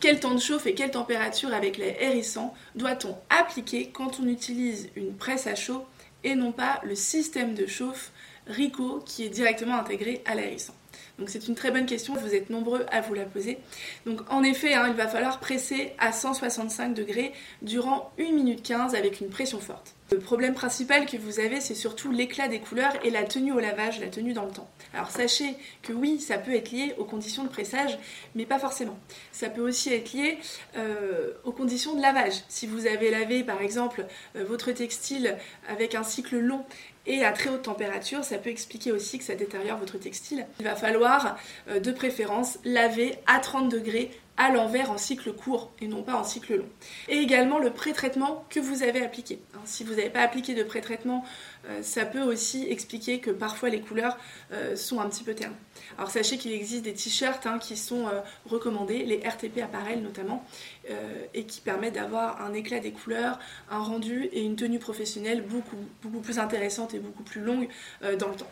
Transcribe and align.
quel 0.00 0.18
temps 0.18 0.34
de 0.34 0.40
chauffe 0.40 0.66
et 0.66 0.74
quelle 0.74 0.90
température 0.90 1.52
avec 1.52 1.76
les 1.76 1.94
hérissants 2.00 2.54
doit-on 2.74 3.16
appliquer 3.28 3.90
quand 3.90 4.18
on 4.20 4.26
utilise 4.26 4.88
une 4.96 5.14
presse 5.14 5.46
à 5.46 5.54
chaud 5.54 5.84
et 6.24 6.34
non 6.34 6.52
pas 6.52 6.80
le 6.84 6.94
système 6.94 7.54
de 7.54 7.66
chauffe 7.66 8.10
RICO 8.46 9.02
qui 9.04 9.24
est 9.24 9.28
directement 9.28 9.76
intégré 9.76 10.22
à 10.24 10.34
l'hérissant 10.34 10.74
donc 11.18 11.28
c'est 11.28 11.48
une 11.48 11.54
très 11.54 11.70
bonne 11.70 11.86
question, 11.86 12.14
vous 12.14 12.34
êtes 12.34 12.50
nombreux 12.50 12.86
à 12.90 13.00
vous 13.00 13.14
la 13.14 13.24
poser. 13.24 13.58
Donc 14.06 14.20
en 14.30 14.42
effet, 14.42 14.74
hein, 14.74 14.86
il 14.88 14.94
va 14.94 15.08
falloir 15.08 15.40
presser 15.40 15.92
à 15.98 16.12
165 16.12 16.94
degrés 16.94 17.32
durant 17.62 18.10
1 18.18 18.32
minute 18.32 18.62
15 18.62 18.94
avec 18.94 19.20
une 19.20 19.28
pression 19.28 19.60
forte. 19.60 19.94
Le 20.12 20.18
problème 20.18 20.54
principal 20.54 21.06
que 21.06 21.16
vous 21.16 21.38
avez, 21.38 21.60
c'est 21.60 21.76
surtout 21.76 22.10
l'éclat 22.10 22.48
des 22.48 22.58
couleurs 22.58 22.92
et 23.04 23.10
la 23.10 23.22
tenue 23.22 23.52
au 23.52 23.60
lavage, 23.60 24.00
la 24.00 24.08
tenue 24.08 24.32
dans 24.32 24.44
le 24.44 24.50
temps. 24.50 24.68
Alors 24.92 25.10
sachez 25.10 25.54
que 25.82 25.92
oui, 25.92 26.18
ça 26.18 26.36
peut 26.36 26.52
être 26.52 26.72
lié 26.72 26.94
aux 26.98 27.04
conditions 27.04 27.44
de 27.44 27.48
pressage, 27.48 27.96
mais 28.34 28.44
pas 28.44 28.58
forcément. 28.58 28.98
Ça 29.30 29.48
peut 29.48 29.60
aussi 29.60 29.92
être 29.92 30.12
lié 30.12 30.38
euh, 30.76 31.34
aux 31.44 31.52
conditions 31.52 31.94
de 31.94 32.02
lavage. 32.02 32.42
Si 32.48 32.66
vous 32.66 32.88
avez 32.88 33.12
lavé 33.12 33.44
par 33.44 33.62
exemple 33.62 34.04
euh, 34.34 34.42
votre 34.42 34.72
textile 34.72 35.36
avec 35.68 35.94
un 35.94 36.02
cycle 36.02 36.38
long 36.38 36.64
et 37.06 37.24
à 37.24 37.32
très 37.32 37.48
haute 37.48 37.62
température, 37.62 38.24
ça 38.24 38.38
peut 38.38 38.50
expliquer 38.50 38.92
aussi 38.92 39.18
que 39.18 39.24
ça 39.24 39.34
détériore 39.34 39.78
votre 39.78 39.98
textile. 39.98 40.46
Falloir 40.80 41.36
euh, 41.68 41.80
de 41.80 41.92
préférence 41.92 42.58
laver 42.64 43.14
à 43.26 43.38
30 43.38 43.70
degrés 43.70 44.10
à 44.40 44.50
l'envers 44.50 44.90
en 44.90 44.96
cycle 44.96 45.34
court 45.34 45.70
et 45.82 45.86
non 45.86 46.02
pas 46.02 46.14
en 46.14 46.24
cycle 46.24 46.56
long. 46.56 46.68
Et 47.08 47.18
également 47.18 47.58
le 47.58 47.70
pré-traitement 47.70 48.46
que 48.48 48.58
vous 48.58 48.82
avez 48.82 49.04
appliqué. 49.04 49.38
Hein, 49.54 49.60
si 49.66 49.84
vous 49.84 49.90
n'avez 49.90 50.08
pas 50.08 50.22
appliqué 50.22 50.54
de 50.54 50.62
pré-traitement, 50.62 51.26
euh, 51.68 51.82
ça 51.82 52.06
peut 52.06 52.22
aussi 52.22 52.66
expliquer 52.66 53.20
que 53.20 53.30
parfois 53.30 53.68
les 53.68 53.82
couleurs 53.82 54.16
euh, 54.52 54.76
sont 54.76 54.98
un 54.98 55.10
petit 55.10 55.24
peu 55.24 55.34
ternes. 55.34 55.54
Alors 55.98 56.10
sachez 56.10 56.38
qu'il 56.38 56.52
existe 56.52 56.84
des 56.84 56.94
t-shirts 56.94 57.44
hein, 57.44 57.58
qui 57.58 57.76
sont 57.76 58.06
recommandés, 58.46 59.04
les 59.04 59.18
RTP 59.18 59.58
appareils 59.62 60.00
notamment, 60.00 60.44
et 61.34 61.44
qui 61.44 61.60
permettent 61.60 61.94
d'avoir 61.94 62.40
un 62.42 62.54
éclat 62.54 62.80
des 62.80 62.92
couleurs, 62.92 63.38
un 63.70 63.80
rendu 63.80 64.24
et 64.32 64.42
une 64.42 64.56
tenue 64.56 64.78
professionnelle 64.78 65.42
beaucoup, 65.42 65.76
beaucoup 66.02 66.20
plus 66.20 66.38
intéressante 66.38 66.94
et 66.94 66.98
beaucoup 66.98 67.22
plus 67.22 67.40
longue 67.40 67.68
dans 68.18 68.28
le 68.28 68.34
temps. 68.34 68.50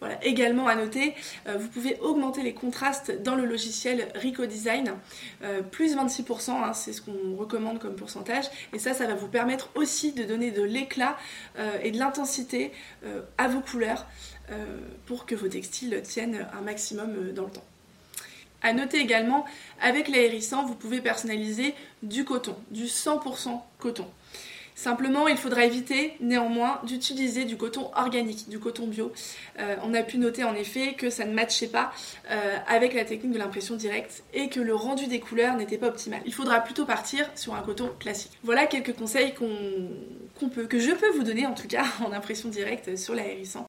Voilà. 0.00 0.22
Également 0.24 0.66
à 0.66 0.74
noter, 0.74 1.14
euh, 1.46 1.56
vous 1.56 1.68
pouvez 1.68 1.98
augmenter 2.00 2.42
les 2.42 2.54
contrastes 2.54 3.22
dans 3.22 3.36
le 3.36 3.44
logiciel 3.44 4.08
Rico 4.14 4.46
Design, 4.46 4.94
euh, 5.42 5.62
plus 5.62 5.96
26%, 5.96 6.50
hein, 6.50 6.72
c'est 6.72 6.92
ce 6.92 7.00
qu'on 7.02 7.36
recommande 7.36 7.78
comme 7.78 7.94
pourcentage, 7.94 8.46
et 8.72 8.78
ça, 8.78 8.94
ça 8.94 9.06
va 9.06 9.14
vous 9.14 9.28
permettre 9.28 9.70
aussi 9.74 10.12
de 10.12 10.24
donner 10.24 10.50
de 10.50 10.62
l'éclat 10.62 11.16
euh, 11.58 11.78
et 11.82 11.90
de 11.90 11.98
l'intensité 11.98 12.72
à 13.38 13.48
vos 13.48 13.60
couleurs 13.60 14.06
pour 15.06 15.26
que 15.26 15.34
vos 15.36 15.46
textiles 15.46 16.00
tiennent 16.02 16.46
un 16.52 16.60
maximum 16.60 17.32
dans 17.32 17.44
le 17.44 17.50
temps. 17.50 17.64
À 18.62 18.72
noter 18.72 18.98
également, 18.98 19.46
avec 19.80 20.08
l'aérissant, 20.08 20.66
vous 20.66 20.74
pouvez 20.74 21.00
personnaliser 21.00 21.74
du 22.02 22.24
coton, 22.24 22.56
du 22.70 22.84
100% 22.84 23.60
coton. 23.78 24.06
Simplement, 24.80 25.28
il 25.28 25.36
faudra 25.36 25.66
éviter 25.66 26.14
néanmoins 26.20 26.80
d'utiliser 26.84 27.44
du 27.44 27.58
coton 27.58 27.90
organique, 27.96 28.48
du 28.48 28.58
coton 28.58 28.86
bio. 28.86 29.12
Euh, 29.58 29.76
on 29.84 29.92
a 29.92 30.02
pu 30.02 30.16
noter 30.16 30.42
en 30.42 30.54
effet 30.54 30.94
que 30.94 31.10
ça 31.10 31.26
ne 31.26 31.34
matchait 31.34 31.66
pas 31.66 31.92
euh, 32.30 32.56
avec 32.66 32.94
la 32.94 33.04
technique 33.04 33.32
de 33.32 33.38
l'impression 33.38 33.76
directe 33.76 34.22
et 34.32 34.48
que 34.48 34.58
le 34.58 34.74
rendu 34.74 35.06
des 35.06 35.20
couleurs 35.20 35.54
n'était 35.58 35.76
pas 35.76 35.88
optimal. 35.88 36.22
Il 36.24 36.32
faudra 36.32 36.60
plutôt 36.60 36.86
partir 36.86 37.30
sur 37.34 37.54
un 37.54 37.60
coton 37.60 37.90
classique. 37.98 38.32
Voilà 38.42 38.64
quelques 38.64 38.94
conseils 38.94 39.34
qu'on 39.34 40.48
peut, 40.48 40.64
que 40.64 40.78
je 40.78 40.92
peux 40.92 41.10
vous 41.10 41.24
donner 41.24 41.44
en 41.44 41.52
tout 41.52 41.68
cas 41.68 41.84
en 42.06 42.12
impression 42.12 42.48
directe 42.48 42.96
sur 42.96 43.14
l'aérissant. 43.14 43.58